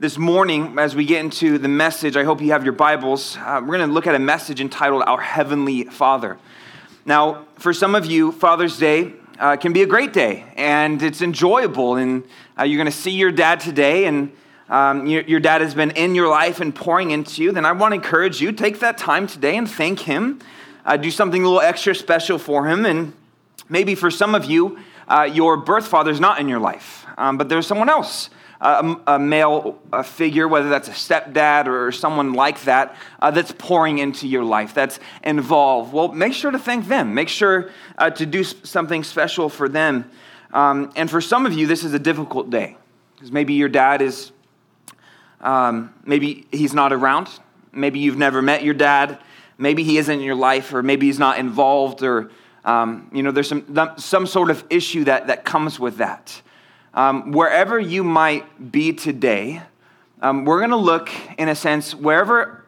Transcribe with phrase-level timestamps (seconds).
[0.00, 3.36] This morning, as we get into the message, I hope you have your Bibles.
[3.36, 6.38] Uh, we're going to look at a message entitled Our Heavenly Father.
[7.04, 11.20] Now, for some of you, Father's Day uh, can be a great day and it's
[11.20, 11.96] enjoyable.
[11.96, 12.22] And
[12.56, 14.30] uh, you're going to see your dad today, and
[14.68, 17.50] um, your, your dad has been in your life and pouring into you.
[17.50, 20.38] Then I want to encourage you take that time today and thank him.
[20.86, 22.86] Uh, do something a little extra special for him.
[22.86, 23.14] And
[23.68, 24.78] maybe for some of you,
[25.08, 28.30] uh, your birth father's not in your life, um, but there's someone else
[28.60, 33.52] a, a male a figure, whether that's a stepdad or someone like that, uh, that's
[33.52, 37.14] pouring into your life, that's involved, well, make sure to thank them.
[37.14, 40.10] Make sure uh, to do something special for them.
[40.52, 42.76] Um, and for some of you, this is a difficult day
[43.14, 44.32] because maybe your dad is,
[45.40, 47.28] um, maybe he's not around.
[47.72, 49.18] Maybe you've never met your dad.
[49.56, 52.30] Maybe he isn't in your life, or maybe he's not involved, or
[52.64, 56.40] um, you know, there's some some sort of issue that that comes with that
[56.98, 59.62] um, wherever you might be today,
[60.20, 61.08] um, we're going to look,
[61.38, 62.64] in a sense, wherever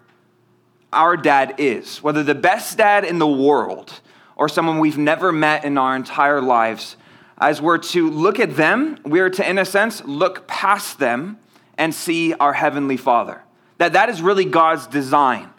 [0.92, 4.00] our dad is, whether the best dad in the world
[4.36, 6.96] or someone we've never met in our entire lives,
[7.38, 11.36] as we're to look at them, we're to, in a sense, look past them
[11.76, 13.42] and see our Heavenly Father.
[13.78, 15.50] That, that is really God's design.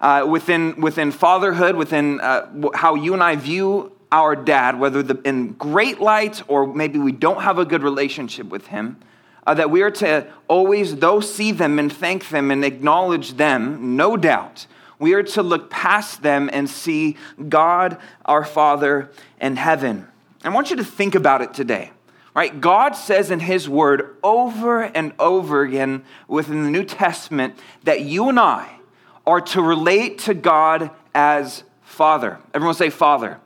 [0.00, 5.20] Uh, within, within fatherhood, within uh, how you and I view our dad, whether the,
[5.24, 8.96] in great light or maybe we don't have a good relationship with him,
[9.44, 13.96] uh, that we are to always, though see them and thank them and acknowledge them,
[13.96, 14.68] no doubt,
[15.00, 17.16] we are to look past them and see
[17.48, 20.06] God, our Father in heaven.
[20.44, 21.90] I want you to think about it today.
[22.34, 22.60] Right?
[22.60, 28.28] God says in His Word over and over again within the New Testament that you
[28.28, 28.78] and I
[29.26, 32.38] are to relate to God as Father.
[32.54, 33.40] Everyone say Father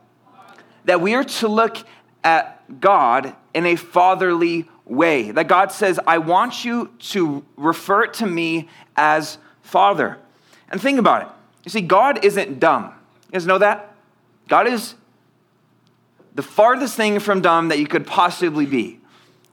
[0.89, 1.77] that we are to look
[2.25, 5.30] at God in a fatherly way.
[5.30, 10.17] That God says, I want you to refer to me as Father.
[10.70, 11.28] And think about it.
[11.64, 12.84] You see, God isn't dumb.
[13.27, 13.95] You guys know that?
[14.48, 14.95] God is
[16.35, 18.98] the farthest thing from dumb that you could possibly be.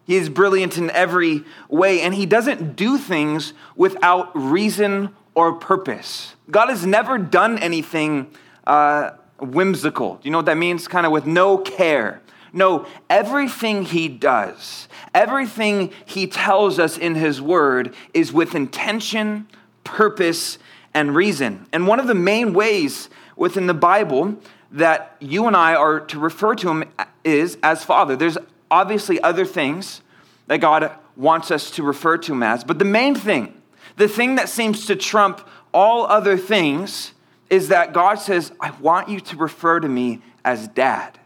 [0.06, 6.36] He is brilliant in every way, and He doesn't do things without reason or purpose.
[6.50, 8.32] God has never done anything
[8.66, 10.16] uh, whimsical.
[10.16, 10.88] Do you know what that means?
[10.88, 12.22] Kind of with no care.
[12.54, 19.48] No, everything he does, everything he tells us in his word is with intention,
[19.84, 20.58] purpose,
[20.94, 21.68] and reason.
[21.74, 24.38] And one of the main ways within the Bible
[24.72, 26.86] that you and I are to refer to him
[27.26, 28.16] is as Father.
[28.16, 28.38] There's
[28.72, 30.02] obviously other things
[30.48, 33.62] that God wants us to refer to him as, but the main thing,
[33.98, 37.12] the thing that seems to trump all other things,
[37.50, 41.20] is that God says, I want you to refer to me as dad.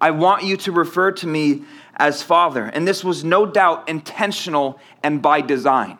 [0.00, 1.62] I want you to refer to me
[1.96, 2.64] as father.
[2.64, 5.98] And this was no doubt intentional and by design.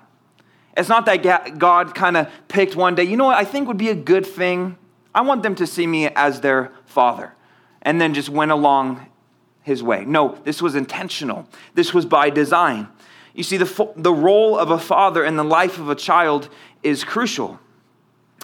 [0.77, 3.78] It's not that God kind of picked one day, you know what I think would
[3.78, 4.78] be a good thing?
[5.12, 7.34] I want them to see me as their father,
[7.83, 9.05] and then just went along
[9.62, 10.05] his way.
[10.05, 12.89] No, this was intentional, this was by design.
[13.34, 16.49] You see, the, the role of a father in the life of a child
[16.83, 17.59] is crucial.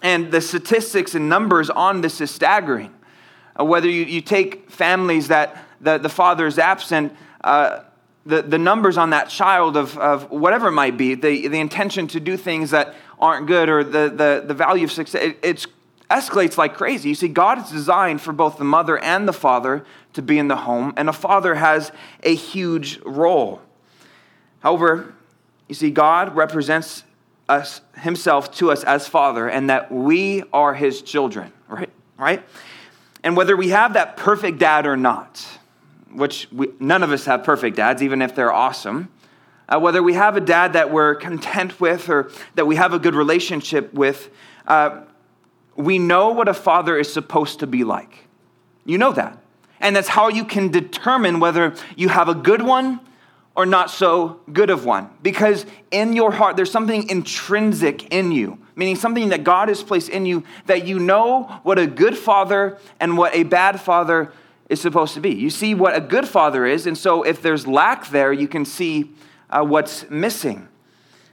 [0.04, 2.94] And the statistics and numbers on this is staggering.
[3.58, 7.84] Uh, whether you, you take families that the, the father is absent, uh,
[8.26, 12.06] the, the numbers on that child of, of whatever it might be, the, the intention
[12.08, 15.66] to do things that aren't good or the, the, the value of success, it it's,
[16.10, 17.08] escalates like crazy.
[17.08, 20.48] You see, God is designed for both the mother and the father to be in
[20.48, 21.90] the home, and a father has
[22.22, 23.62] a huge role.
[24.60, 25.14] However,
[25.66, 27.04] you see, God represents
[27.48, 31.90] us himself to us as father and that we are his children right?
[32.16, 32.42] Right?
[33.22, 35.46] And whether we have that perfect dad or not
[36.12, 39.08] which we, none of us have perfect dads even if they're awesome
[39.68, 42.98] uh, whether we have a dad that we're content with or that we have a
[42.98, 44.30] good relationship with
[44.66, 45.02] uh,
[45.76, 48.26] we know what a father is supposed to be like.
[48.84, 49.38] You know that.
[49.80, 53.00] And that's how you can determine whether you have a good one
[53.56, 55.10] or not so good of one.
[55.22, 60.08] Because in your heart, there's something intrinsic in you, meaning something that God has placed
[60.08, 64.32] in you that you know what a good father and what a bad father
[64.68, 65.30] is supposed to be.
[65.30, 68.64] You see what a good father is, and so if there's lack there, you can
[68.64, 69.10] see
[69.50, 70.68] uh, what's missing.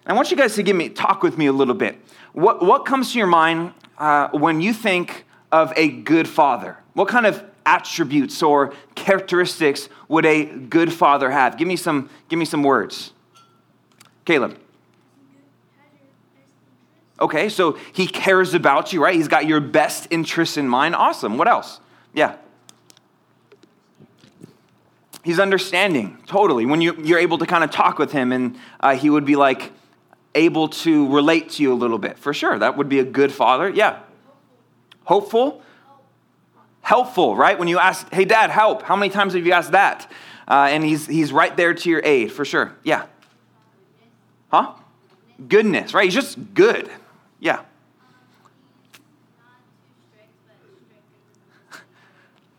[0.05, 1.97] I want you guys to give me talk with me a little bit.
[2.33, 6.77] What, what comes to your mind uh, when you think of a good father?
[6.93, 11.57] What kind of attributes or characteristics would a good father have?
[11.57, 13.13] Give me some, give me some words.
[14.25, 14.57] Caleb.
[17.19, 19.13] Okay, so he cares about you, right?
[19.13, 20.95] He's got your best interests in mind.
[20.95, 21.37] Awesome.
[21.37, 21.79] What else?
[22.13, 22.35] Yeah.
[25.23, 26.65] He's understanding, totally.
[26.65, 29.35] When you, you're able to kind of talk with him, and uh, he would be
[29.35, 29.71] like,
[30.33, 32.17] able to relate to you a little bit.
[32.17, 33.69] For sure, that would be a good father.
[33.69, 33.99] Yeah.
[35.05, 35.61] Hopeful?
[36.81, 37.57] Helpful, right?
[37.57, 40.09] When you ask, hey, dad, help, how many times have you asked that?
[40.47, 42.75] Uh, and he's, he's right there to your aid, for sure.
[42.83, 43.05] Yeah.
[44.49, 44.73] Huh?
[45.47, 46.05] Goodness, right?
[46.05, 46.89] He's just good.
[47.39, 47.61] Yeah.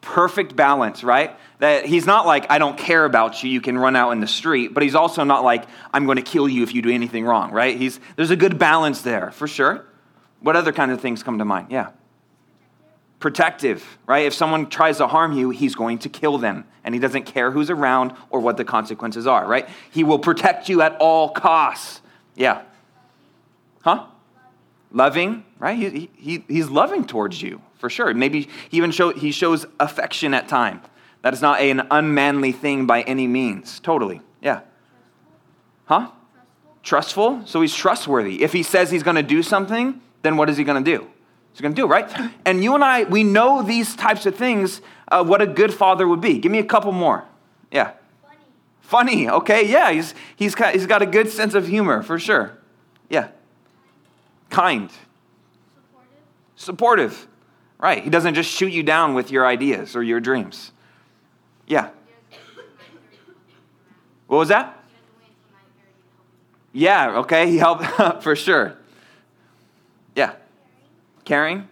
[0.01, 1.37] Perfect balance, right?
[1.59, 4.27] That he's not like, I don't care about you, you can run out in the
[4.27, 7.25] street, but he's also not like, I'm going to kill you if you do anything
[7.25, 7.77] wrong, right?
[7.77, 9.85] He's, there's a good balance there, for sure.
[10.41, 11.69] What other kind of things come to mind?
[11.71, 11.91] Yeah.
[13.23, 14.27] Protective, right?
[14.27, 17.53] If someone tries to harm you, he's going to kill them, and he doesn't care
[17.53, 19.69] who's around or what the consequences are, right?
[19.93, 22.03] He will protect you at all costs.
[22.35, 22.63] Yeah.
[23.83, 24.07] Huh?
[24.91, 25.79] Loving, right?
[25.79, 28.13] He, he, he's loving towards you, for sure.
[28.13, 30.83] Maybe he even show, he shows affection at time.
[31.23, 33.79] That is not an unmanly thing by any means.
[33.79, 34.21] Totally.
[34.41, 34.63] Yeah.
[35.85, 36.11] Huh?
[36.83, 37.47] Trustful.
[37.47, 38.43] So he's trustworthy.
[38.43, 41.09] If he says he's going to do something, then what is he going to do?
[41.53, 42.11] He's going to do, right?
[42.45, 46.09] And you and I, we know these types of things, uh, what a good father
[46.09, 46.39] would be.
[46.39, 47.25] Give me a couple more.
[47.71, 47.93] Yeah.
[48.23, 48.39] Funny.
[48.81, 49.29] Funny.
[49.29, 49.71] Okay.
[49.71, 49.93] Yeah.
[49.93, 52.59] He's, he's, got, he's got a good sense of humor, for sure.
[53.11, 53.29] Yeah.
[54.49, 54.91] Kind.
[55.87, 56.19] Supportive.
[56.57, 57.29] Supportive.
[57.79, 58.03] Right.
[58.03, 60.73] He doesn't just shoot you down with your ideas or your dreams.
[61.67, 61.91] Yeah.
[64.27, 64.83] What was that?
[66.73, 67.85] Yeah, okay, he helped
[68.23, 68.79] for sure.
[71.25, 71.69] Caring.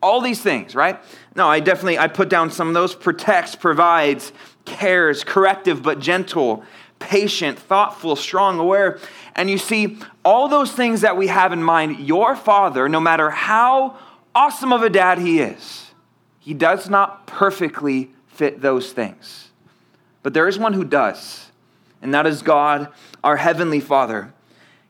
[0.00, 1.00] All these things, right?
[1.34, 4.32] No, I definitely I put down some of those protects, provides,
[4.64, 6.62] cares, corrective but gentle,
[6.98, 8.98] patient, thoughtful, strong, aware.
[9.34, 13.30] And you see, all those things that we have in mind, your father, no matter
[13.30, 13.96] how
[14.34, 15.90] awesome of a dad he is,
[16.38, 19.50] he does not perfectly fit those things.
[20.22, 21.50] But there is one who does,
[22.02, 22.88] and that is God,
[23.24, 24.32] our Heavenly Father.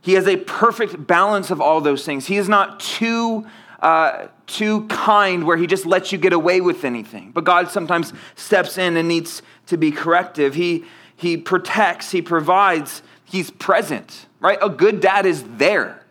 [0.00, 2.26] He has a perfect balance of all those things.
[2.26, 3.46] He is not too,
[3.80, 7.30] uh, too kind where he just lets you get away with anything.
[7.30, 10.54] But God sometimes steps in and needs to be corrective.
[10.54, 10.84] He,
[11.16, 14.58] he protects, he provides, he's present, right?
[14.60, 16.02] A good dad is there.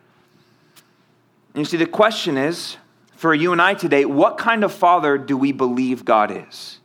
[1.54, 2.76] And you see, the question is
[3.16, 6.78] for you and I today what kind of father do we believe God is?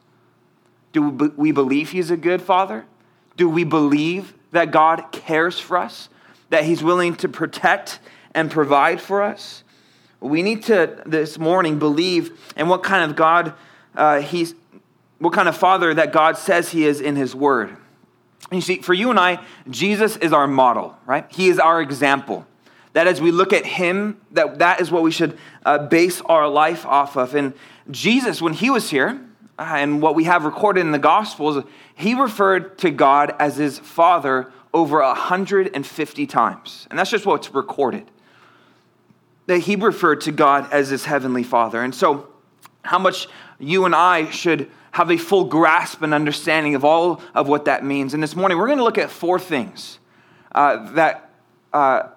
[0.93, 2.85] Do we believe He's a good Father?
[3.35, 6.07] Do we believe that God cares for us?
[6.49, 7.99] That He's willing to protect
[8.33, 9.62] and provide for us?
[10.23, 13.53] We need to, this morning, believe in what kind of God
[13.95, 14.55] uh, He's,
[15.19, 17.69] what kind of Father that God says He is in His Word.
[17.69, 17.77] And
[18.51, 21.25] you see, for you and I, Jesus is our model, right?
[21.29, 22.47] He is our example.
[22.93, 26.47] That as we look at Him, that, that is what we should uh, base our
[26.47, 27.35] life off of.
[27.35, 27.53] And
[27.91, 29.19] Jesus, when He was here,
[29.57, 31.63] and what we have recorded in the Gospels,
[31.95, 36.87] he referred to God as his Father over 150 times.
[36.89, 38.09] And that's just what's recorded.
[39.47, 41.81] That he referred to God as his heavenly Father.
[41.81, 42.29] And so,
[42.83, 43.27] how much
[43.59, 47.83] you and I should have a full grasp and understanding of all of what that
[47.83, 48.13] means.
[48.13, 49.99] And this morning, we're going to look at four things
[50.53, 51.29] uh, that.
[51.71, 52.09] Uh,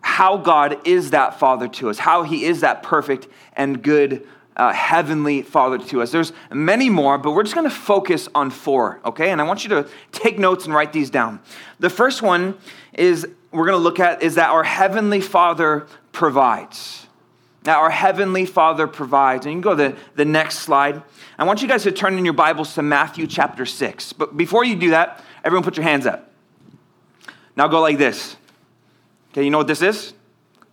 [0.00, 4.26] how God is that Father to us, how He is that perfect and good
[4.58, 6.10] uh, heavenly Father to us.
[6.10, 9.30] There's many more, but we're just going to focus on four, okay?
[9.30, 11.40] And I want you to take notes and write these down.
[11.78, 12.58] The first one
[12.92, 15.86] is we're going to look at is that our heavenly Father
[16.18, 17.06] provides.
[17.64, 19.46] Now, our heavenly Father provides.
[19.46, 21.00] And you can go to the, the next slide.
[21.38, 24.14] I want you guys to turn in your Bibles to Matthew chapter 6.
[24.14, 26.32] But before you do that, everyone put your hands up.
[27.56, 28.36] Now go like this.
[29.30, 30.12] Okay, you know what this is?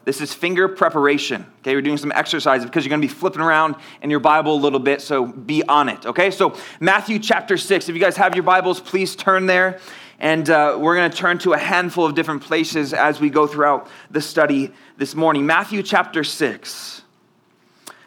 [0.03, 1.45] This is finger preparation.
[1.59, 4.55] Okay, we're doing some exercises because you're going to be flipping around in your Bible
[4.55, 6.07] a little bit, so be on it.
[6.07, 7.87] Okay, so Matthew chapter 6.
[7.87, 9.79] If you guys have your Bibles, please turn there.
[10.19, 13.48] And uh, we're going to turn to a handful of different places as we go
[13.48, 15.45] throughout the study this morning.
[15.45, 17.01] Matthew chapter 6.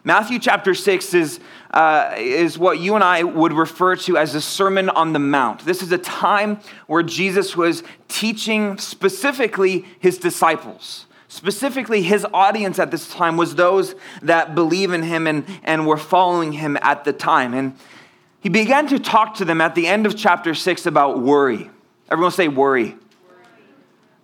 [0.05, 1.41] Matthew chapter 6 is,
[1.73, 5.67] uh, is what you and I would refer to as the Sermon on the Mount.
[5.67, 11.05] This is a time where Jesus was teaching specifically his disciples.
[11.29, 15.99] Specifically, his audience at this time was those that believe in him and, and were
[15.99, 17.53] following him at the time.
[17.53, 17.77] And
[18.41, 21.71] he began to talk to them at the end of chapter 6 about worry.
[22.11, 22.85] Everyone say worry.
[22.85, 22.97] worry.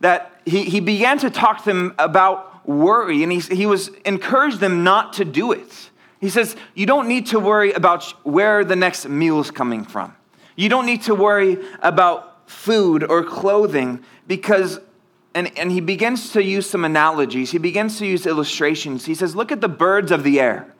[0.00, 4.60] That he, he began to talk to them about worry, and he, he was encouraged
[4.60, 5.90] them not to do it.
[6.20, 10.14] He says, You don't need to worry about where the next meal is coming from.
[10.56, 14.78] You don't need to worry about food or clothing because
[15.34, 17.50] and, and he begins to use some analogies.
[17.50, 19.04] He begins to use illustrations.
[19.04, 20.72] He says, Look at the birds of the air.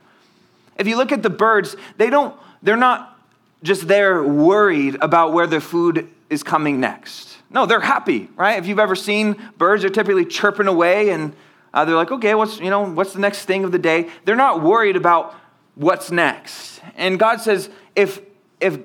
[0.79, 3.19] If you look at the birds, they don't, they're not
[3.63, 7.39] just there worried about where their food is coming next.
[7.51, 8.59] No, they're happy, right?
[8.59, 11.35] If you've ever seen birds, they're typically chirping away and
[11.73, 14.09] uh, they're like, okay, what's, you know, what's the next thing of the day?
[14.25, 15.35] They're not worried about
[15.75, 16.81] what's next.
[16.97, 18.21] And God says, if,
[18.61, 18.79] if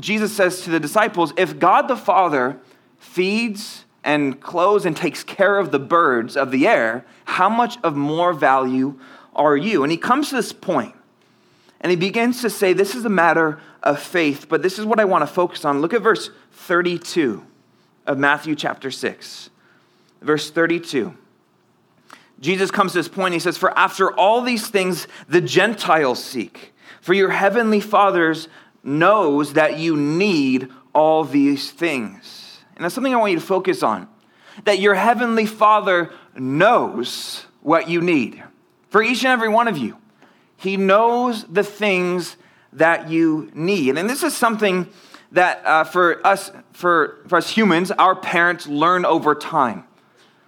[0.00, 2.58] Jesus says to the disciples, if God the Father
[2.98, 7.94] feeds and clothes and takes care of the birds of the air, how much of
[7.94, 8.98] more value
[9.34, 9.82] are you?
[9.82, 10.94] And he comes to this point
[11.80, 15.00] and he begins to say, This is a matter of faith, but this is what
[15.00, 15.80] I want to focus on.
[15.80, 17.44] Look at verse 32
[18.06, 19.50] of Matthew chapter 6.
[20.20, 21.16] Verse 32.
[22.40, 26.72] Jesus comes to this point, he says, For after all these things the Gentiles seek,
[27.00, 28.48] for your heavenly fathers
[28.82, 32.60] knows that you need all these things.
[32.76, 34.08] And that's something I want you to focus on.
[34.64, 38.42] That your heavenly Father knows what you need.
[38.90, 39.96] For each and every one of you,
[40.58, 42.36] He knows the things
[42.72, 43.96] that you need.
[43.96, 44.88] And this is something
[45.32, 49.84] that uh, for us, for, for us humans, our parents learn over time.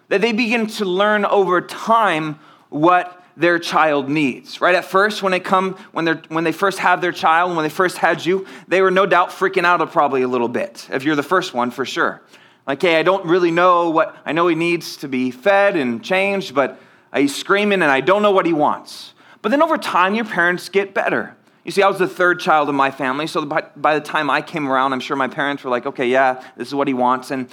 [0.08, 2.40] That they begin to learn over time
[2.70, 4.74] what their child needs right?
[4.74, 7.70] At first when they come when they when they first have their child when they
[7.70, 11.16] first had you they were no doubt freaking out probably a little bit if you're
[11.16, 12.20] the first one for sure.
[12.66, 16.04] Like hey i don't really know what i know he needs to be fed and
[16.04, 16.78] changed but
[17.14, 20.68] he's screaming and i don't know what he wants but then over time your parents
[20.68, 23.98] get better you see i was the third child of my family so by, by
[23.98, 26.74] the time i came around i'm sure my parents were like okay yeah this is
[26.74, 27.48] what he wants and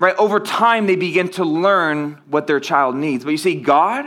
[0.00, 3.22] right, over time they begin to learn what their child needs.
[3.22, 4.06] But you see, God,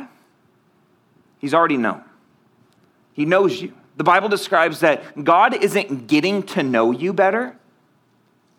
[1.37, 2.03] He's already known.
[3.13, 3.73] He knows you.
[3.95, 7.55] The Bible describes that God isn't getting to know you better.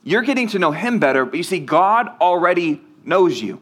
[0.04, 3.61] You're getting to know Him better, but you see, God already knows you.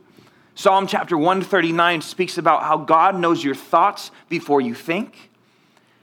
[0.54, 5.30] Psalm chapter 139 speaks about how God knows your thoughts before you think.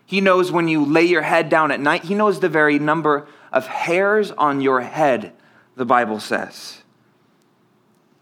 [0.05, 2.05] He knows when you lay your head down at night.
[2.05, 5.33] He knows the very number of hairs on your head,
[5.75, 6.81] the Bible says.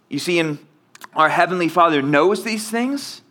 [0.10, 0.60] You see, in
[1.16, 3.22] our Heavenly Father knows these things,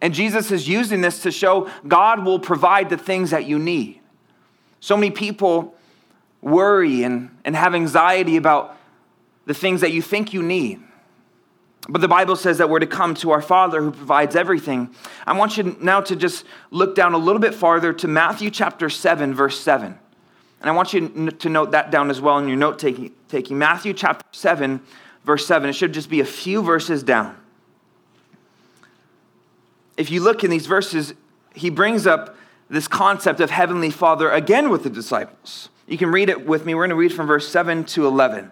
[0.00, 4.00] and Jesus is using this to show God will provide the things that you need.
[4.78, 5.74] So many people
[6.40, 8.76] worry and, and have anxiety about
[9.46, 10.80] the things that you think you need.
[11.88, 14.94] But the Bible says that we're to come to our Father who provides everything.
[15.26, 18.88] I want you now to just look down a little bit farther to Matthew chapter
[18.88, 19.98] 7, verse 7.
[20.60, 23.58] And I want you to note that down as well in your note taking.
[23.58, 24.80] Matthew chapter 7,
[25.24, 25.68] verse 7.
[25.68, 27.36] It should just be a few verses down.
[29.98, 31.12] If you look in these verses,
[31.54, 32.34] he brings up
[32.70, 35.68] this concept of Heavenly Father again with the disciples.
[35.86, 36.74] You can read it with me.
[36.74, 38.50] We're going to read from verse 7 to 11.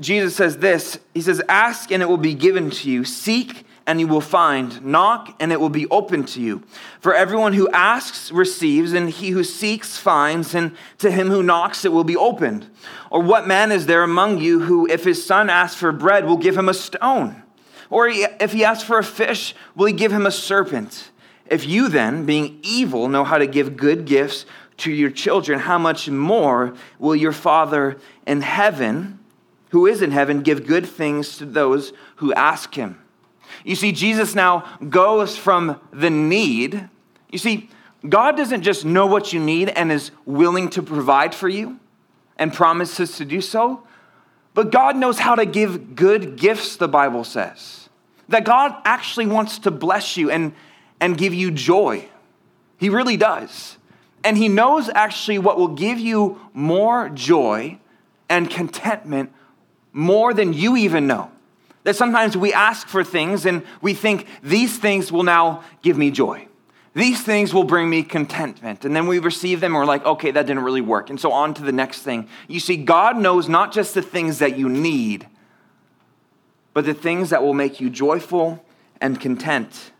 [0.00, 4.00] Jesus says this He says, Ask and it will be given to you, seek and
[4.00, 6.62] you will find, knock and it will be open to you.
[7.00, 11.84] For everyone who asks receives, and he who seeks finds, and to him who knocks
[11.84, 12.68] it will be opened.
[13.10, 16.38] Or what man is there among you who, if his son asks for bread, will
[16.38, 17.42] give him a stone?
[17.90, 21.10] Or if he asks for a fish, will he give him a serpent?
[21.46, 24.46] If you then, being evil, know how to give good gifts
[24.78, 29.18] to your children, how much more will your Father in heaven,
[29.74, 32.96] who is in heaven, give good things to those who ask him?
[33.64, 36.88] You see, Jesus now goes from the need.
[37.28, 37.68] You see,
[38.08, 41.80] God doesn't just know what you need and is willing to provide for you
[42.38, 43.82] and promises to do so,
[44.54, 47.88] but God knows how to give good gifts, the Bible says.
[48.28, 50.52] That God actually wants to bless you and,
[51.00, 52.08] and give you joy.
[52.78, 53.76] He really does.
[54.22, 57.80] And He knows actually what will give you more joy
[58.28, 59.32] and contentment
[59.94, 61.30] more than you even know.
[61.84, 66.10] That sometimes we ask for things and we think these things will now give me
[66.10, 66.48] joy.
[66.94, 68.84] These things will bring me contentment.
[68.84, 71.10] And then we receive them and we're like, okay, that didn't really work.
[71.10, 72.28] And so on to the next thing.
[72.48, 75.28] You see, God knows not just the things that you need,
[76.72, 78.64] but the things that will make you joyful
[79.00, 79.92] and content.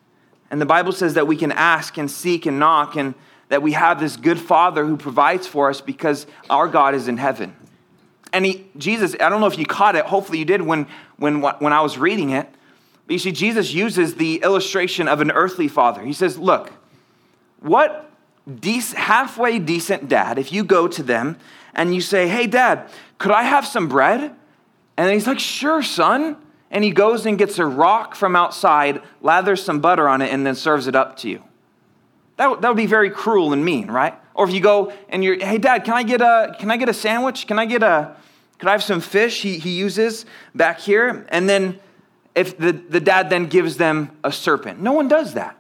[0.50, 3.14] And the Bible says that we can ask and seek and knock and
[3.48, 7.16] that we have this good Father who provides for us because our God is in
[7.16, 7.54] heaven.
[8.34, 10.88] And he, Jesus, I don't know if you caught it, hopefully you did when,
[11.18, 12.48] when, when I was reading it.
[13.06, 16.02] But you see, Jesus uses the illustration of an earthly father.
[16.02, 16.72] He says, Look,
[17.60, 18.10] what
[18.94, 21.36] halfway decent dad, if you go to them
[21.74, 24.34] and you say, Hey, dad, could I have some bread?
[24.96, 26.36] And he's like, Sure, son.
[26.72, 30.44] And he goes and gets a rock from outside, lathers some butter on it, and
[30.44, 31.44] then serves it up to you.
[32.36, 34.18] That, that would be very cruel and mean, right?
[34.34, 36.88] Or if you go and you're, hey, dad, can I get a, can I get
[36.88, 37.46] a sandwich?
[37.46, 38.16] Can I get a,
[38.58, 41.26] could I have some fish he, he uses back here?
[41.28, 41.78] And then
[42.34, 44.80] if the, the dad then gives them a serpent.
[44.80, 45.56] No one does that.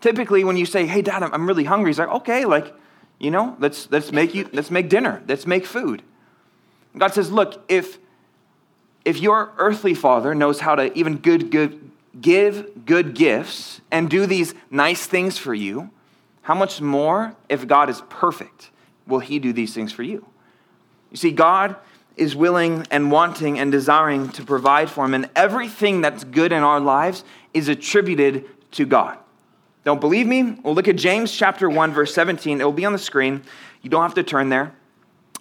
[0.00, 2.74] Typically, when you say, hey, dad, I'm, I'm really hungry, he's like, okay, like,
[3.18, 5.22] you know, let's, let's make you, let's make dinner.
[5.26, 6.02] Let's make food.
[6.96, 7.98] God says, look, if,
[9.04, 14.26] if your earthly father knows how to even good, good, give good gifts and do
[14.26, 15.90] these nice things for you,
[16.46, 18.70] how much more, if God is perfect,
[19.04, 20.24] will he do these things for you?
[21.10, 21.74] You see, God
[22.16, 26.62] is willing and wanting and desiring to provide for him, and everything that's good in
[26.62, 29.18] our lives is attributed to God.
[29.82, 30.52] Don't believe me?
[30.62, 32.60] Well, look at James chapter 1, verse 17.
[32.60, 33.42] It will be on the screen.
[33.82, 34.72] You don't have to turn there.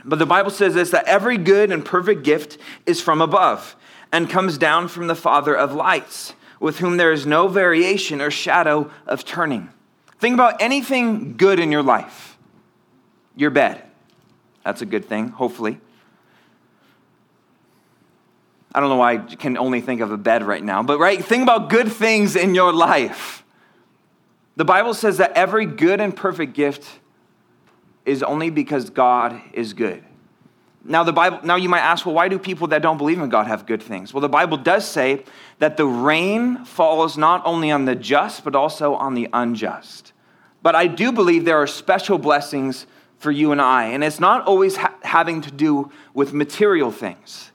[0.03, 2.57] But the Bible says this that every good and perfect gift
[2.87, 3.75] is from above
[4.11, 8.31] and comes down from the Father of lights, with whom there is no variation or
[8.31, 9.69] shadow of turning.
[10.25, 12.35] Think about anything good in your life.
[13.35, 13.83] Your bed.
[14.63, 15.79] That's a good thing, hopefully.
[18.73, 21.23] I don't know why I can only think of a bed right now, but right,
[21.23, 23.43] think about good things in your life.
[24.55, 26.97] The Bible says that every good and perfect gift
[28.03, 30.03] is only because God is good.
[30.83, 33.29] Now the Bible now you might ask, well why do people that don't believe in
[33.29, 34.11] God have good things?
[34.11, 35.23] Well the Bible does say
[35.59, 40.13] that the rain falls not only on the just but also on the unjust.
[40.65, 42.87] But I do believe there are special blessings
[43.19, 47.51] for you and I, and it's not always ha- having to do with material things.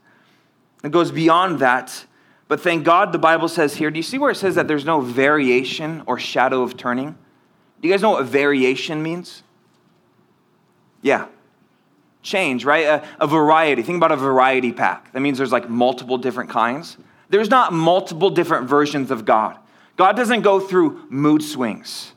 [0.85, 2.07] It goes beyond that.
[2.47, 4.85] But thank God the Bible says here, do you see where it says that there's
[4.85, 7.19] no variation or shadow of turning?
[7.81, 9.43] Do you guys know what variation means?
[11.03, 11.27] Yeah.
[12.23, 12.87] Change, right?
[12.87, 13.83] A, a, variety.
[13.83, 15.13] Think about a variety pack.
[15.15, 16.97] That means there's like multiple different kinds.
[17.29, 19.59] There's not multiple different versions of God.
[19.97, 22.13] God doesn't go through mood swings.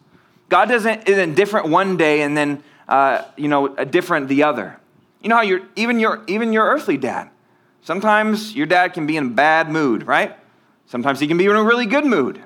[0.53, 4.77] God doesn't isn't different one day and then uh, you know a different the other.
[5.19, 7.31] You know how you're even your even your earthly dad.
[7.81, 10.37] Sometimes your dad can be in a bad mood, right?
[10.85, 12.39] Sometimes he can be in a really good mood.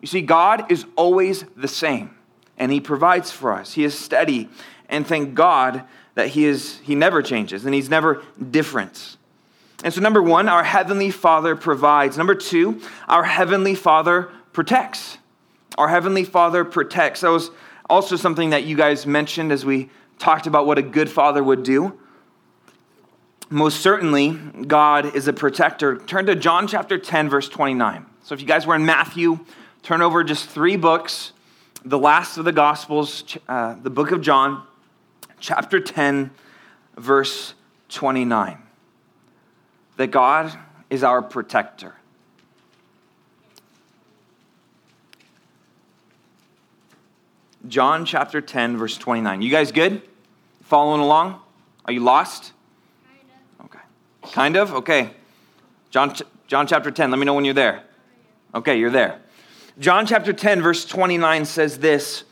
[0.00, 2.16] You see, God is always the same,
[2.58, 3.74] and He provides for us.
[3.74, 4.48] He is steady,
[4.88, 5.84] and thank God
[6.16, 9.18] that He is He never changes and He's never different.
[9.84, 12.18] And so, number one, our Heavenly Father provides.
[12.18, 15.18] Number two, our Heavenly Father protects.
[15.78, 17.20] Our Heavenly Father protects.
[17.20, 17.50] That was
[17.88, 21.62] also something that you guys mentioned as we talked about what a good father would
[21.62, 21.98] do.
[23.48, 25.98] Most certainly, God is a protector.
[25.98, 28.06] Turn to John chapter 10, verse 29.
[28.24, 29.38] So, if you guys were in Matthew,
[29.82, 31.32] turn over just three books
[31.86, 34.64] the last of the Gospels, uh, the book of John,
[35.38, 36.32] chapter 10,
[36.96, 37.54] verse
[37.90, 38.58] 29.
[39.96, 40.58] That God
[40.90, 41.94] is our protector.
[47.68, 49.42] John chapter 10, verse 29.
[49.42, 50.02] You guys good?
[50.64, 51.40] Following along?
[51.84, 52.52] Are you lost?
[53.04, 53.20] Kind
[53.60, 53.64] of.
[53.66, 54.32] Okay.
[54.32, 54.74] Kind of?
[54.74, 55.10] Okay.
[55.90, 56.14] John,
[56.46, 57.10] John chapter 10.
[57.10, 57.84] Let me know when you're there.
[58.54, 59.20] Okay, you're there.
[59.78, 62.24] John chapter 10, verse 29 says this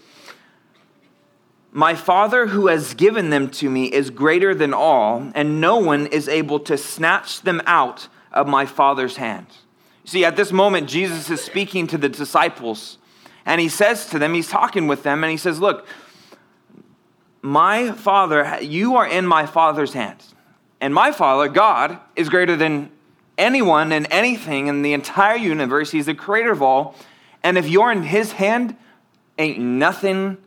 [1.72, 6.06] My Father who has given them to me is greater than all, and no one
[6.06, 9.46] is able to snatch them out of my Father's hand.
[10.04, 12.98] See, at this moment, Jesus is speaking to the disciples
[13.46, 15.86] and he says to them, he's talking with them, and he says, Look,
[17.42, 20.34] my Father, you are in my Father's hands.
[20.80, 22.90] And my Father, God, is greater than
[23.36, 25.90] anyone and anything in the entire universe.
[25.90, 26.94] He's the creator of all.
[27.42, 28.76] And if you're in his hand,
[29.38, 30.38] ain't nothing,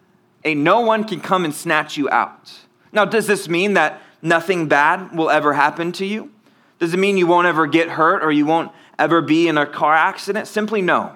[0.44, 2.52] ain't no one can come and snatch you out.
[2.92, 6.32] Now, does this mean that nothing bad will ever happen to you?
[6.80, 9.66] Does it mean you won't ever get hurt or you won't ever be in a
[9.66, 10.48] car accident?
[10.48, 11.16] Simply no.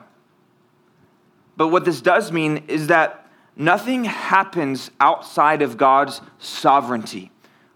[1.57, 7.31] But what this does mean is that nothing happens outside of God's sovereignty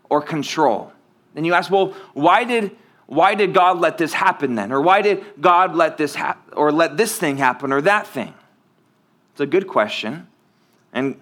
[0.10, 0.92] or control.
[1.36, 2.76] And you ask, well, why did,
[3.08, 4.72] why did God let this happen then?
[4.72, 8.34] Or why did God let this happen or let this thing happen or that thing?
[9.34, 10.28] It's a good question.
[10.94, 11.20] And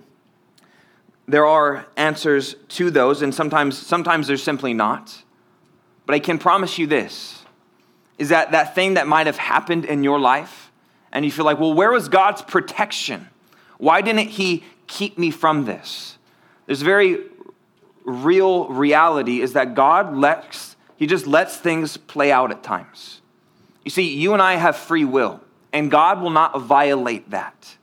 [1.28, 5.24] there are answers to those, and sometimes, sometimes there's simply not.
[6.06, 7.40] But I can promise you this
[8.20, 10.63] is that that thing that might have happened in your life
[11.14, 13.30] and you feel like, well, where was God's protection?
[13.78, 16.18] Why didn't He keep me from this?
[16.66, 17.20] There's very
[18.04, 23.22] real reality is that God lets, He just lets things play out at times.
[23.86, 25.40] You see, you and I have free will,
[25.72, 27.78] and God will not violate that.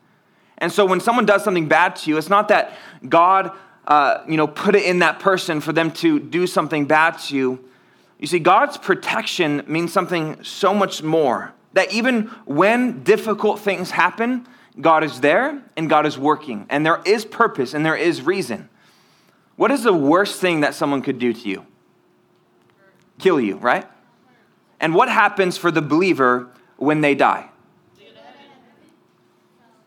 [0.58, 2.76] And so when someone does something bad to you, it's not that
[3.08, 3.52] God,
[3.86, 7.36] uh, you know, put it in that person for them to do something bad to
[7.36, 7.64] you.
[8.18, 11.54] You see, God's protection means something so much more.
[11.72, 14.46] That even when difficult things happen,
[14.80, 18.68] God is there and God is working, and there is purpose and there is reason.
[19.56, 21.66] What is the worst thing that someone could do to you?
[23.18, 23.86] Kill you, right?
[24.80, 27.50] And what happens for the believer when they die?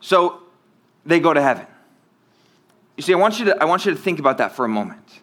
[0.00, 0.42] So
[1.04, 1.66] they go to heaven.
[2.96, 4.68] You see, I want you to, I want you to think about that for a
[4.68, 5.20] moment.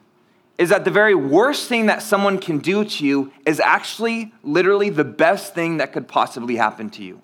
[0.61, 4.91] Is that the very worst thing that someone can do to you is actually literally
[4.91, 7.19] the best thing that could possibly happen to you.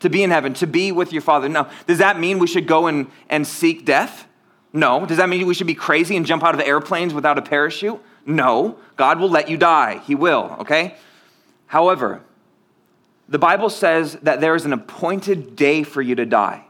[0.00, 1.48] To be in heaven, to be with your Father.
[1.48, 4.26] Now, does that mean we should go and, and seek death?
[4.72, 5.06] No.
[5.06, 8.00] Does that mean we should be crazy and jump out of airplanes without a parachute?
[8.26, 8.78] No.
[8.96, 10.00] God will let you die.
[10.04, 10.96] He will, okay?
[11.66, 12.20] However,
[13.28, 16.64] the Bible says that there is an appointed day for you to die,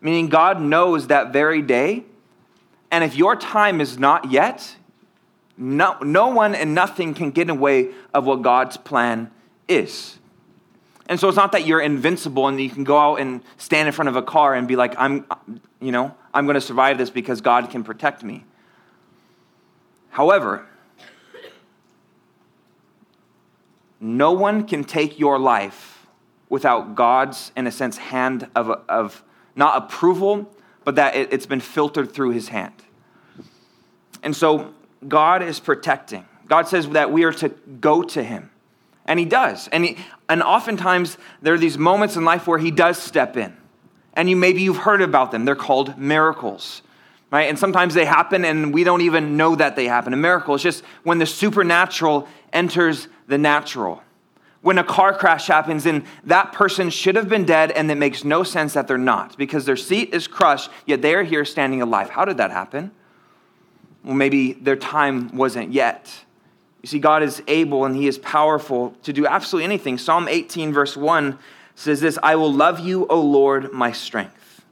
[0.00, 2.04] meaning God knows that very day.
[2.92, 4.76] And if your time is not yet,
[5.56, 9.30] no, no one and nothing can get in the way of what God's plan
[9.68, 10.18] is.
[11.06, 13.92] And so it's not that you're invincible and you can go out and stand in
[13.92, 15.26] front of a car and be like, I'm,
[15.80, 18.44] you know, I'm going to survive this because God can protect me.
[20.10, 20.66] However,
[24.00, 26.06] no one can take your life
[26.48, 29.22] without God's, in a sense, hand of, of
[29.56, 30.50] not approval,
[30.84, 32.74] but that it, it's been filtered through his hand.
[34.22, 34.74] And so
[35.06, 36.26] God is protecting.
[36.48, 38.50] God says that we are to go to him.
[39.04, 39.68] And he does.
[39.68, 39.96] And, he,
[40.28, 43.56] and oftentimes there are these moments in life where he does step in.
[44.14, 45.44] And you maybe you've heard about them.
[45.44, 46.82] They're called miracles.
[47.30, 47.48] Right?
[47.48, 50.12] And sometimes they happen and we don't even know that they happen.
[50.12, 54.02] A miracle is just when the supernatural enters the natural.
[54.60, 58.22] When a car crash happens and that person should have been dead and it makes
[58.22, 61.80] no sense that they're not because their seat is crushed, yet they are here standing
[61.80, 62.10] alive.
[62.10, 62.92] How did that happen?
[64.04, 66.24] Well, maybe their time wasn't yet.
[66.82, 69.98] You see, God is able and He is powerful to do absolutely anything.
[69.98, 71.38] Psalm 18, verse 1
[71.76, 74.64] says this I will love you, O Lord, my strength.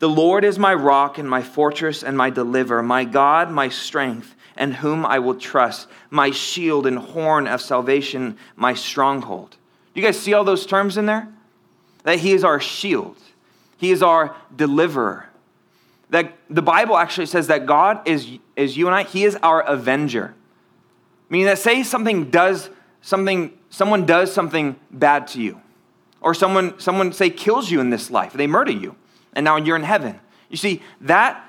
[0.00, 4.34] The Lord is my rock and my fortress and my deliverer, my God, my strength,
[4.56, 9.56] and whom I will trust, my shield and horn of salvation, my stronghold.
[9.94, 11.28] Do you guys see all those terms in there?
[12.02, 13.16] That He is our shield,
[13.76, 15.29] He is our deliverer
[16.10, 19.62] that the Bible actually says that God is, is you and I, He is our
[19.62, 20.34] avenger.
[21.28, 22.68] Meaning that say something does
[23.00, 25.60] something, someone does something bad to you,
[26.20, 28.96] or someone, someone say kills you in this life, they murder you,
[29.32, 30.18] and now you're in heaven.
[30.48, 31.48] You see, that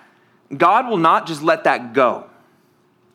[0.55, 2.29] God will not just let that go.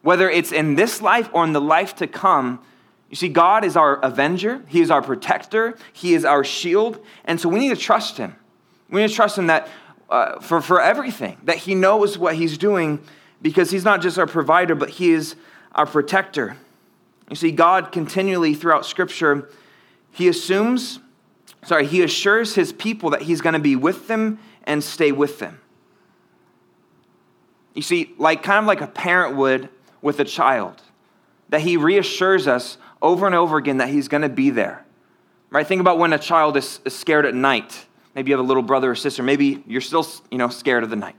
[0.02, 2.61] Whether it's in this life or in the life to come,
[3.09, 7.40] you see, God is our avenger, He is our protector, He is our shield, and
[7.40, 8.35] so we need to trust Him.
[8.90, 9.68] We need to trust Him that
[10.09, 13.01] uh, for, for everything, that He knows what He's doing
[13.42, 15.37] because He's not just our provider, but He is
[15.73, 16.57] our protector.
[17.29, 19.49] You see, God continually throughout Scripture,
[20.12, 21.01] He assumes,
[21.64, 25.38] sorry, He assures His people that He's going to be with them and stay with
[25.38, 25.61] them.
[27.75, 29.69] You see, like kind of like a parent would
[30.01, 30.83] with a child,
[31.49, 34.85] that He reassures us over and over again that He's going to be there.
[35.51, 35.66] Right?
[35.66, 38.64] Think about when a child is, is scared at night Maybe you have a little
[38.64, 39.22] brother or sister.
[39.22, 41.14] Maybe you're still, you know, scared of the night,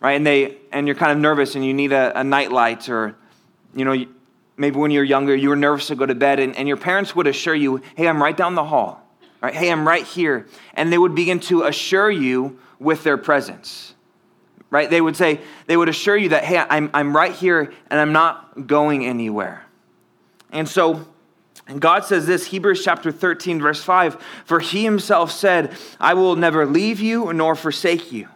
[0.00, 0.12] right?
[0.12, 3.16] And they and you're kind of nervous and you need a, a night light, or,
[3.74, 4.06] you know,
[4.56, 7.14] maybe when you're younger you were nervous to go to bed, and, and your parents
[7.14, 9.02] would assure you, "Hey, I'm right down the hall."
[9.42, 9.54] Right?
[9.54, 13.94] Hey, I'm right here, and they would begin to assure you with their presence.
[14.70, 14.90] Right?
[14.90, 18.12] They would say, they would assure you that, hey, I'm, I'm right here and I'm
[18.12, 19.64] not going anywhere.
[20.50, 21.06] And so
[21.66, 26.36] and God says this, Hebrews chapter 13, verse 5 For he himself said, I will
[26.36, 28.28] never leave you nor forsake you.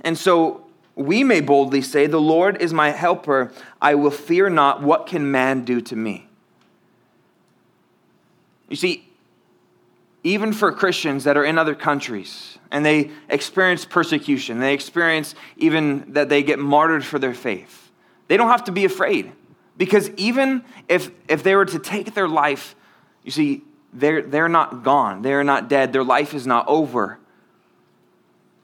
[0.00, 3.52] And so we may boldly say, The Lord is my helper.
[3.80, 4.82] I will fear not.
[4.82, 6.28] What can man do to me?
[8.68, 9.08] You see,
[10.24, 16.14] even for Christians that are in other countries and they experience persecution, they experience even
[16.14, 17.92] that they get martyred for their faith,
[18.26, 19.30] they don't have to be afraid
[19.78, 22.74] because even if, if they were to take their life,
[23.22, 23.62] you see,
[23.92, 25.22] they're, they're not gone.
[25.22, 25.92] They're not dead.
[25.92, 27.18] Their life is not over.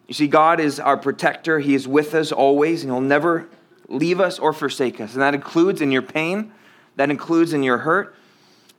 [0.07, 1.59] You see, God is our protector.
[1.59, 3.49] He is with us always, and He'll never
[3.89, 5.15] leave us or forsake us.
[5.15, 6.53] And that includes in your pain,
[6.97, 8.15] that includes in your hurt.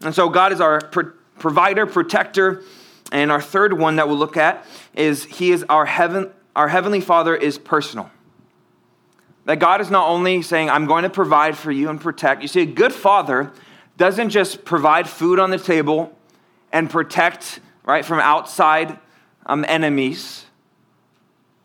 [0.02, 2.64] And so, God is our pro- provider, protector.
[3.12, 4.66] And our third one that we'll look at
[4.96, 8.12] is He is our heaven, our Heavenly Father is personal.
[9.46, 12.42] That God is not only saying, I'm going to provide for you and protect.
[12.42, 13.52] You see, a good father
[13.98, 16.18] doesn't just provide food on the table
[16.72, 18.98] and protect, right, from outside
[19.46, 20.46] um, enemies,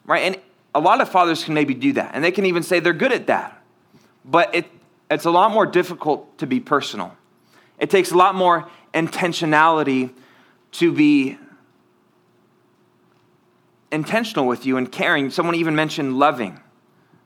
[0.04, 0.22] right?
[0.22, 0.40] And
[0.74, 3.12] a lot of fathers can maybe do that, and they can even say they're good
[3.12, 3.62] at that.
[4.24, 4.66] But it,
[5.10, 7.16] it's a lot more difficult to be personal.
[7.78, 10.12] It takes a lot more intentionality
[10.72, 11.38] to be
[13.90, 15.30] intentional with you and caring.
[15.30, 16.60] Someone even mentioned loving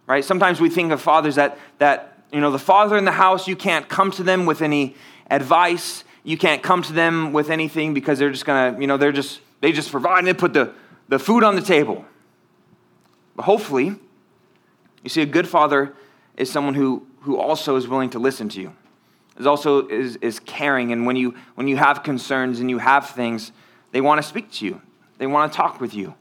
[0.06, 0.24] right?
[0.24, 3.56] Sometimes we think of fathers that, that, you know, the father in the house, you
[3.56, 4.96] can't come to them with any
[5.30, 6.04] advice.
[6.24, 9.12] You can't come to them with anything because they're just going to, you know, they're
[9.12, 10.72] just, they just provide and they put the,
[11.08, 12.04] the food on the table.
[13.34, 13.94] But hopefully,
[15.02, 15.94] you see, a good father
[16.36, 18.74] is someone who, who also is willing to listen to you,
[19.38, 20.92] is also is, is caring.
[20.92, 23.52] And when you, when you have concerns and you have things,
[23.90, 24.80] they want to speak to you,
[25.18, 26.14] they want to talk with you.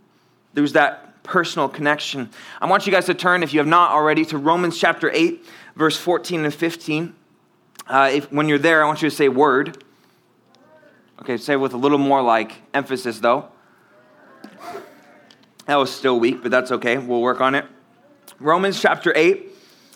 [0.54, 2.30] There's that personal connection.
[2.60, 5.46] I want you guys to turn, if you have not already, to Romans chapter 8,
[5.76, 7.16] verse 14 and 15.
[7.88, 9.84] Uh, if, when you're there, I want you to say word.
[11.22, 13.50] Okay, say with a little more like emphasis though.
[15.66, 16.98] That was still weak, but that's okay.
[16.98, 17.66] We'll work on it.
[18.40, 19.48] Romans chapter 8.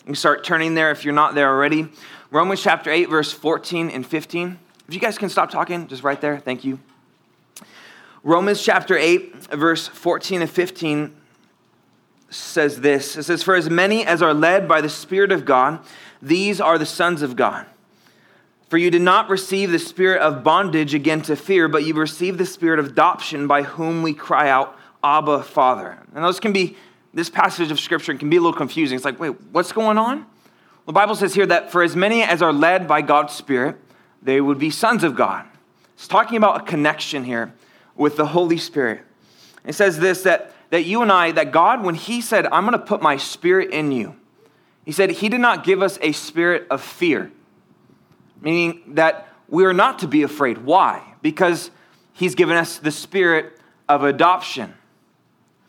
[0.06, 1.88] You start turning there if you're not there already.
[2.30, 4.58] Romans chapter 8, verse 14 and 15.
[4.86, 6.38] If you guys can stop talking, just right there.
[6.38, 6.78] Thank you.
[8.26, 11.14] Romans chapter 8, verse 14 and 15
[12.28, 15.78] says this It says, For as many as are led by the Spirit of God,
[16.20, 17.66] these are the sons of God.
[18.68, 22.38] For you did not receive the spirit of bondage again to fear, but you received
[22.38, 25.96] the spirit of adoption by whom we cry out, Abba, Father.
[26.12, 26.76] And those can be,
[27.14, 28.96] this passage of scripture can be a little confusing.
[28.96, 30.26] It's like, wait, what's going on?
[30.86, 33.76] The Bible says here that for as many as are led by God's Spirit,
[34.20, 35.46] they would be sons of God.
[35.94, 37.52] It's talking about a connection here
[37.96, 39.02] with the Holy Spirit.
[39.64, 42.78] It says this that, that you and I, that God, when He said, I'm going
[42.78, 44.16] to put my spirit in you,
[44.84, 47.30] He said He did not give us a spirit of fear,
[48.40, 50.58] meaning that we are not to be afraid.
[50.58, 51.14] Why?
[51.22, 51.70] Because
[52.12, 54.74] He's given us the spirit of adoption.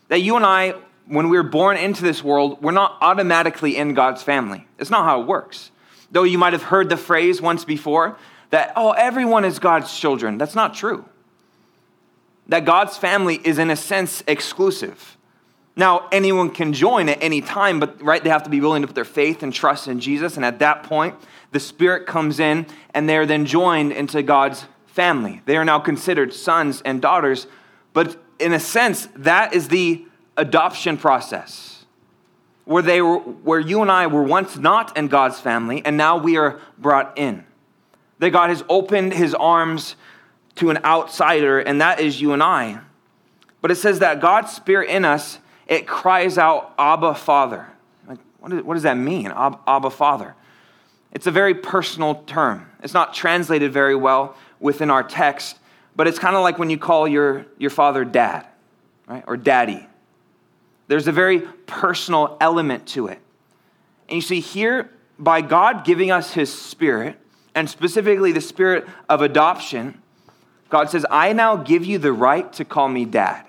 [0.08, 0.74] That you and I,
[1.06, 4.66] when we're born into this world, we're not automatically in God's family.
[4.78, 5.70] It's not how it works.
[6.10, 8.16] Though you might have heard the phrase once before
[8.50, 10.38] that, oh, everyone is God's children.
[10.38, 11.04] That's not true.
[12.48, 15.16] That God's family is, in a sense, exclusive.
[15.76, 18.88] Now, anyone can join at any time, but right, they have to be willing to
[18.88, 20.36] put their faith and trust in Jesus.
[20.36, 21.14] And at that point,
[21.52, 25.40] the Spirit comes in and they're then joined into God's family.
[25.44, 27.46] They are now considered sons and daughters.
[27.92, 30.04] But in a sense, that is the
[30.36, 31.84] adoption process
[32.64, 36.18] where, they were, where you and I were once not in God's family, and now
[36.18, 37.44] we are brought in.
[38.18, 39.96] That God has opened his arms
[40.58, 42.80] to an outsider, and that is you and I.
[43.60, 47.66] But it says that God's Spirit in us, it cries out, Abba, Father.
[48.06, 50.34] Like, what, is, what does that mean, Abba, Father?
[51.12, 52.68] It's a very personal term.
[52.82, 55.58] It's not translated very well within our text,
[55.96, 58.46] but it's kind of like when you call your, your father dad,
[59.06, 59.24] right?
[59.26, 59.86] Or daddy.
[60.86, 63.20] There's a very personal element to it.
[64.08, 67.18] And you see, here, by God giving us his spirit,
[67.54, 70.00] and specifically the spirit of adoption,
[70.70, 73.44] God says, I now give you the right to call me dad.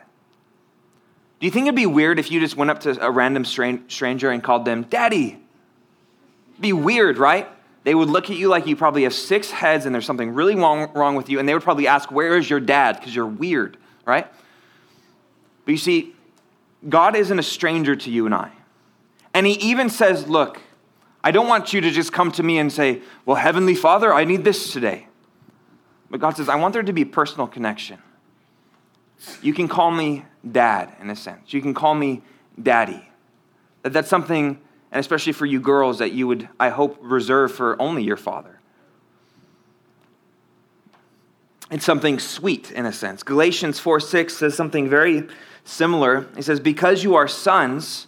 [1.40, 4.30] Do you think it'd be weird if you just went up to a random stranger
[4.30, 5.40] and called them daddy?
[6.60, 7.48] Be weird, right?
[7.84, 10.56] They would look at you like you probably have six heads and there's something really
[10.56, 12.98] wrong, wrong with you, and they would probably ask, Where is your dad?
[13.00, 14.28] Because you're weird, right?
[15.66, 16.14] But you see,
[16.88, 18.52] God isn't a stranger to you and I.
[19.34, 20.60] And He even says, Look,
[21.24, 24.26] I don't want you to just come to me and say, Well, Heavenly Father, I
[24.26, 25.08] need this today.
[26.10, 28.00] But God says, I want there to be personal connection.
[29.42, 31.54] You can call me dad, in a sense.
[31.54, 32.24] You can call me
[32.62, 33.10] daddy.
[33.84, 34.60] That that's something
[34.92, 38.60] and especially for you girls that you would, I hope, reserve for only your father.
[41.70, 43.22] It's something sweet in a sense.
[43.22, 45.28] Galatians 4 6 says something very
[45.64, 46.28] similar.
[46.36, 48.08] He says, Because you are sons,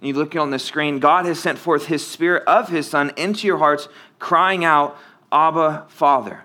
[0.00, 3.12] and you look on the screen, God has sent forth his spirit of his son
[3.16, 4.98] into your hearts, crying out,
[5.30, 6.42] Abba, Father.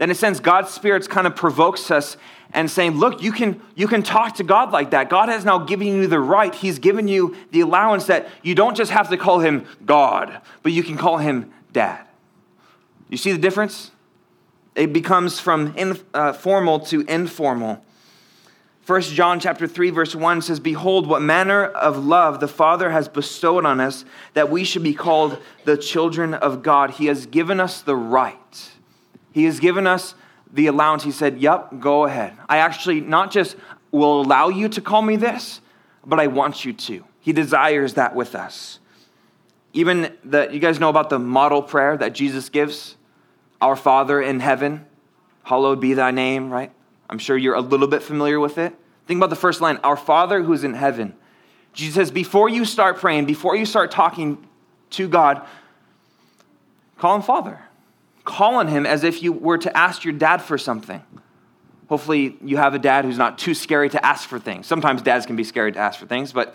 [0.00, 2.16] Then, in a sense, God's spirit kind of provokes us
[2.54, 5.10] and saying, Look, you can, you can talk to God like that.
[5.10, 6.54] God has now given you the right.
[6.54, 10.72] He's given you the allowance that you don't just have to call him God, but
[10.72, 12.06] you can call him dad.
[13.10, 13.90] You see the difference?
[14.74, 17.84] It becomes from informal uh, to informal.
[18.86, 23.06] 1 John chapter 3 verse 1 says behold what manner of love the father has
[23.06, 27.60] bestowed on us that we should be called the children of God he has given
[27.60, 28.70] us the right
[29.32, 30.14] he has given us
[30.52, 32.36] the allowance, he said, Yep, go ahead.
[32.48, 33.56] I actually not just
[33.90, 35.60] will allow you to call me this,
[36.04, 37.04] but I want you to.
[37.20, 38.78] He desires that with us.
[39.72, 42.96] Even the, you guys know about the model prayer that Jesus gives
[43.60, 44.86] Our Father in heaven,
[45.44, 46.72] hallowed be thy name, right?
[47.08, 48.74] I'm sure you're a little bit familiar with it.
[49.06, 51.14] Think about the first line Our Father who's in heaven.
[51.72, 54.44] Jesus says, before you start praying, before you start talking
[54.90, 55.46] to God,
[56.98, 57.60] call him Father
[58.30, 61.02] call on him as if you were to ask your dad for something.
[61.88, 64.66] Hopefully, you have a dad who's not too scary to ask for things.
[64.66, 66.54] Sometimes dads can be scary to ask for things, but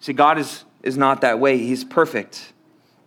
[0.00, 1.58] see, God is, is not that way.
[1.58, 2.52] He's perfect.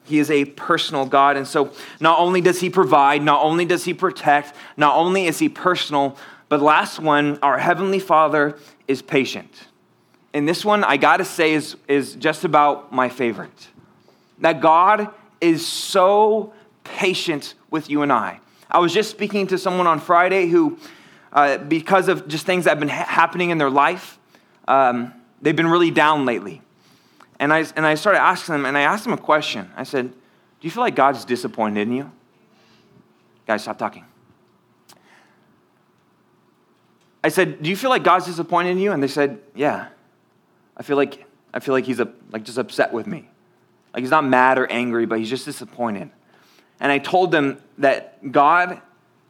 [0.06, 1.36] He is a personal God.
[1.36, 5.40] And so, not only does He provide, not only does He protect, not only is
[5.40, 6.16] He personal,
[6.48, 9.52] but last one, our Heavenly Father is patient.
[10.34, 13.68] And this one, I gotta say, is, is just about my favorite.
[14.40, 15.10] That God
[15.42, 16.54] is so
[16.96, 18.40] patient with you and I.
[18.70, 20.78] I was just speaking to someone on Friday who,
[21.32, 24.20] uh, because of just things that have been ha- happening in their life,
[24.68, 26.62] um, they've been really down lately.
[27.40, 29.72] And I, and I started asking them, and I asked them a question.
[29.76, 30.18] I said, Do
[30.62, 32.12] you feel like God's disappointed in you?
[33.46, 34.06] Guys, stop talking.
[37.24, 38.92] I said, Do you feel like God's disappointed in you?
[38.92, 39.90] And they said, Yeah.
[40.76, 43.30] I feel like, I feel like he's a, like just upset with me.
[43.94, 46.12] Like he's not mad or angry, but he's just disappointed.
[46.80, 48.82] And I told them that God,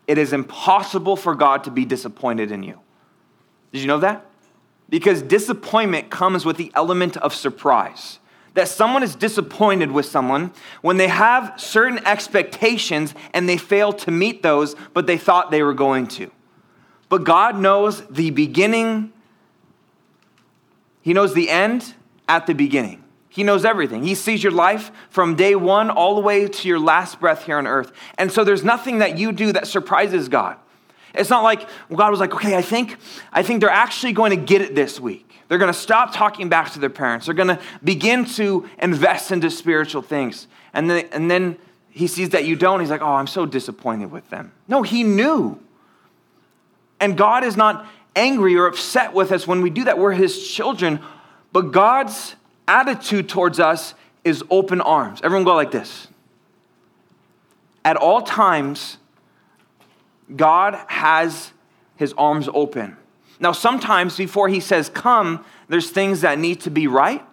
[0.06, 2.80] it is impossible for God to be disappointed in you.
[3.72, 4.26] Did you know that?
[4.90, 8.20] Because disappointment comes with the element of surprise.
[8.54, 14.12] That someone is disappointed with someone when they have certain expectations and they fail to
[14.12, 16.32] meet those, but they thought they were going to.
[17.10, 19.14] But God knows the beginning,
[21.02, 21.94] He knows the end
[22.28, 23.04] at the beginning.
[23.38, 24.02] He knows everything.
[24.02, 27.60] He sees your life from day one all the way to your last breath here
[27.60, 27.92] on earth.
[28.18, 30.58] And so there's nothing that you do that surprises God.
[31.14, 32.98] It's not like well, God was like, okay, I think,
[33.32, 35.30] I think they're actually going to get it this week.
[35.50, 37.28] They're going to stop talking back to their parents.
[37.28, 40.48] They're going to begin to invest into spiritual things.
[40.74, 41.60] And then, and then
[41.92, 42.80] he sees that you don't.
[42.80, 44.52] He's like, oh, I'm so disappointed with them.
[44.68, 45.60] No, he knew.
[47.00, 50.00] And God is not angry or upset with us when we do that.
[50.00, 51.02] We're his children.
[51.54, 52.36] But God's
[52.68, 55.22] attitude towards us is open arms.
[55.24, 56.08] Everyone go like this.
[57.86, 58.98] At all times,
[60.36, 61.54] God has
[61.96, 62.98] his arms open.
[63.40, 67.24] Now, sometimes before he says come, there's things that need to be right.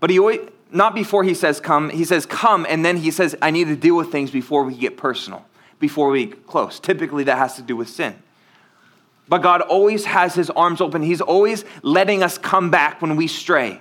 [0.00, 3.36] But he always, not before he says come, he says come, and then he says,
[3.42, 5.44] I need to deal with things before we get personal,
[5.78, 6.78] before we get close.
[6.78, 8.14] Typically, that has to do with sin.
[9.28, 11.02] But God always has his arms open.
[11.02, 13.80] He's always letting us come back when we stray.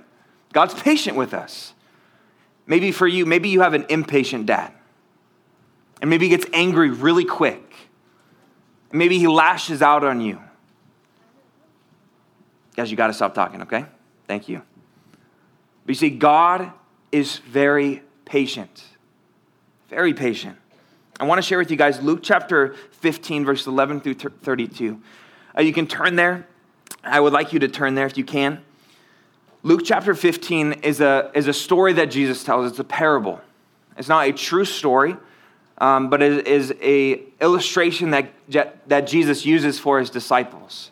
[0.53, 1.73] God's patient with us.
[2.67, 4.73] Maybe for you, maybe you have an impatient dad.
[6.01, 7.75] And maybe he gets angry really quick.
[8.91, 10.41] Maybe he lashes out on you.
[12.75, 13.85] Guys, you got to stop talking, okay?
[14.27, 14.61] Thank you.
[15.85, 16.71] But you see, God
[17.11, 18.83] is very patient.
[19.89, 20.57] Very patient.
[21.19, 25.01] I want to share with you guys Luke chapter 15, verse 11 through 32.
[25.57, 26.47] Uh, you can turn there.
[27.03, 28.63] I would like you to turn there if you can.
[29.63, 32.71] Luke chapter 15 is a, is a story that Jesus tells.
[32.71, 33.39] It's a parable.
[33.95, 35.15] It's not a true story,
[35.77, 38.31] um, but it is a illustration that,
[38.87, 40.89] that Jesus uses for his disciples.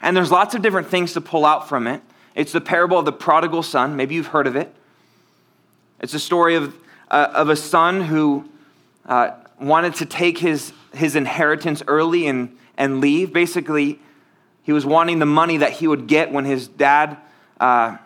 [0.00, 2.00] And there's lots of different things to pull out from it.
[2.36, 3.96] It's the parable of the prodigal son.
[3.96, 4.72] Maybe you've heard of it.
[5.98, 6.76] It's a story of,
[7.10, 8.48] uh, of a son who
[9.04, 13.32] uh, wanted to take his, his inheritance early and, and leave.
[13.32, 13.98] Basically,
[14.62, 17.16] he was wanting the money that he would get when his dad
[17.58, 17.96] uh,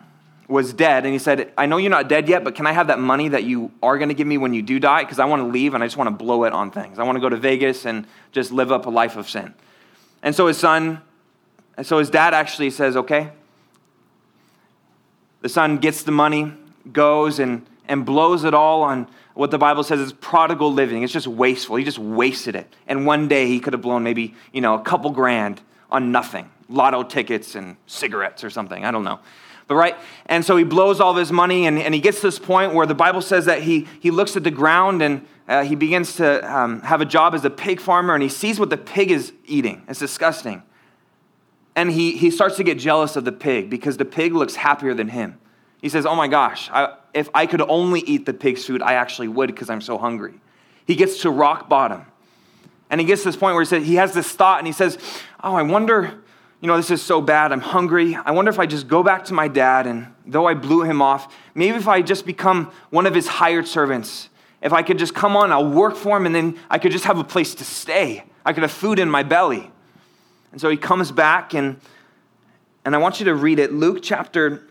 [0.49, 2.87] was dead and he said, I know you're not dead yet, but can I have
[2.87, 5.03] that money that you are going to give me when you do die?
[5.03, 6.99] Because I want to leave and I just want to blow it on things.
[6.99, 9.55] I want to go to Vegas and just live up a life of sin.
[10.23, 11.01] And so his son,
[11.77, 13.31] and so his dad actually says, okay.
[15.43, 16.53] The son gets the money,
[16.93, 21.03] goes and, and blows it all on what the Bible says is prodigal living.
[21.03, 21.77] It's just wasteful.
[21.77, 22.73] He just wasted it.
[22.87, 26.51] And one day he could have blown maybe, you know, a couple grand on nothing
[26.69, 28.85] lotto tickets and cigarettes or something.
[28.85, 29.21] I don't know.
[29.69, 32.29] But right, and so he blows all of his money, and, and he gets to
[32.29, 35.65] this point where the Bible says that he, he looks at the ground and uh,
[35.65, 38.71] he begins to um, have a job as a pig farmer, and he sees what
[38.71, 39.83] the pig is eating.
[39.89, 40.63] It's disgusting.
[41.75, 44.95] And he, he starts to get jealous of the pig because the pig looks happier
[44.95, 45.39] than him.
[45.81, 48.95] He says, Oh my gosh, I, if I could only eat the pig's food, I
[48.95, 50.41] actually would because I'm so hungry.
[50.87, 52.07] He gets to rock bottom.
[52.89, 54.73] And he gets to this point where he says, he has this thought and he
[54.73, 54.97] says,
[55.43, 56.23] Oh, I wonder
[56.61, 57.53] you know, this is so bad.
[57.53, 58.15] I'm hungry.
[58.17, 61.03] I wonder if I just go back to my dad and though I blew him
[61.03, 64.31] off, maybe if I just become one of his hired servants,
[64.63, 67.05] if I could just come on, I'll work for him and then I could just
[67.05, 68.25] have a place to stay.
[68.45, 69.71] I could have food in my belly.
[70.53, 71.81] And so he comes back and
[72.85, 73.73] and I want you to read it.
[73.73, 74.63] Luke chapter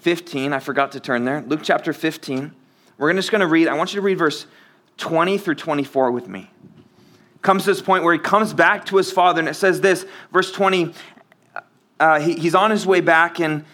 [0.00, 0.52] 15.
[0.52, 1.42] I forgot to turn there.
[1.42, 2.54] Luke chapter 15.
[2.98, 3.66] We're just going to read.
[3.66, 4.46] I want you to read verse
[4.96, 6.50] 20 through 24 with me.
[7.42, 10.06] Comes to this point where he comes back to his father, and it says this,
[10.32, 10.94] verse 20
[12.00, 13.64] uh, he, he's on his way back and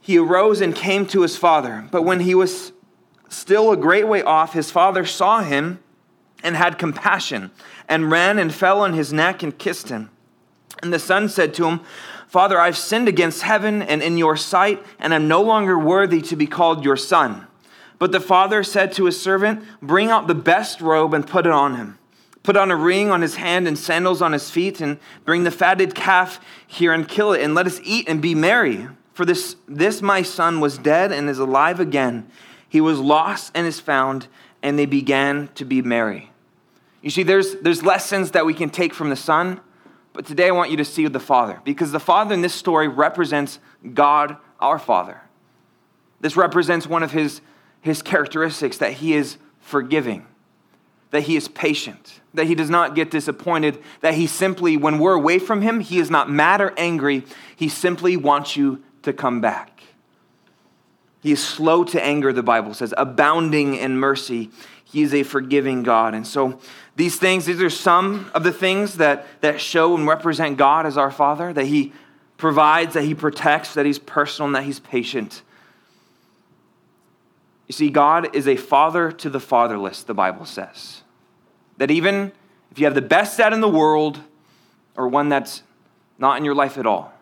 [0.00, 1.86] he arose and came to his father.
[1.90, 2.72] But when he was
[3.28, 5.80] still a great way off, his father saw him
[6.42, 7.50] and had compassion
[7.88, 10.10] and ran and fell on his neck and kissed him.
[10.82, 11.80] And the son said to him,
[12.26, 16.36] Father, I've sinned against heaven and in your sight, and am no longer worthy to
[16.36, 17.46] be called your son.
[17.98, 21.52] But the father said to his servant, Bring out the best robe and put it
[21.52, 21.98] on him
[22.42, 25.50] Put on a ring on his hand and sandals on his feet, and bring the
[25.50, 28.88] fatted calf here and kill it, and let us eat and be merry.
[29.12, 32.30] For this, this my son was dead and is alive again.
[32.68, 34.28] He was lost and is found,
[34.62, 36.30] and they began to be merry.
[37.02, 39.60] You see, there's, there's lessons that we can take from the Son,
[40.12, 42.88] but today I want you to see the Father, because the Father in this story
[42.88, 43.58] represents
[43.94, 45.22] God, our Father.
[46.20, 47.40] This represents one of his,
[47.80, 50.26] his characteristics that he is forgiving,
[51.10, 55.14] that he is patient, that he does not get disappointed, that he simply, when we're
[55.14, 57.24] away from him, he is not mad or angry.
[57.56, 59.82] He simply wants you to come back.
[61.22, 64.50] He is slow to anger, the Bible says, abounding in mercy.
[64.84, 66.14] He is a forgiving God.
[66.14, 66.58] And so
[66.96, 70.96] these things, these are some of the things that, that show and represent God as
[70.96, 71.92] our Father, that He
[72.38, 75.42] provides, that He protects, that He's personal, and that He's patient.
[77.70, 81.02] You see, God is a father to the fatherless, the Bible says.
[81.76, 82.32] That even
[82.72, 84.18] if you have the best dad in the world
[84.96, 85.62] or one that's
[86.18, 87.12] not in your life at all,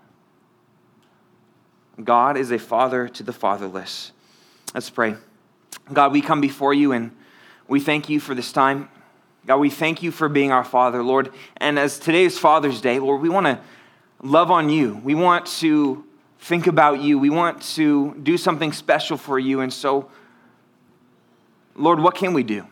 [2.03, 4.12] God is a father to the fatherless.
[4.72, 5.16] Let's pray.
[5.92, 7.14] God, we come before you and
[7.68, 8.88] we thank you for this time.
[9.44, 11.30] God, we thank you for being our Father, Lord.
[11.59, 13.61] And as today is Father's Day, Lord, we want to
[14.22, 14.99] love on you.
[15.05, 16.07] We want to
[16.38, 17.18] think about you.
[17.18, 19.61] We want to do something special for you.
[19.61, 20.09] And so,
[21.79, 22.66] Lord, what can we do?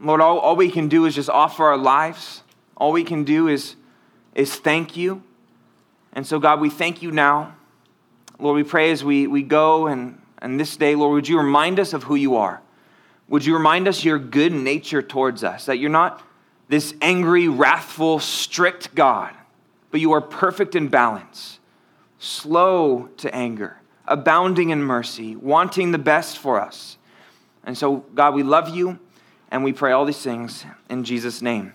[0.00, 2.42] Lord, all, all we can do is just offer our lives.
[2.76, 3.76] All we can do is,
[4.34, 5.22] is thank you.
[6.12, 7.54] And so, God, we thank you now.
[8.38, 11.78] Lord, we pray as we, we go and, and this day, Lord, would you remind
[11.80, 12.62] us of who you are?
[13.28, 15.66] Would you remind us your good nature towards us?
[15.66, 16.22] That you're not
[16.68, 19.34] this angry, wrathful, strict God,
[19.90, 21.58] but you are perfect in balance,
[22.18, 26.97] slow to anger, abounding in mercy, wanting the best for us.
[27.68, 28.98] And so, God, we love you
[29.50, 31.74] and we pray all these things in Jesus' name.